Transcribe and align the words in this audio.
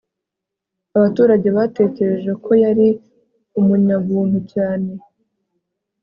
Abaturage 0.95 1.47
batekereje 1.57 2.31
ko 2.43 2.51
yari 2.63 2.87
umunyabuntu 3.59 4.37
cyane 4.51 4.91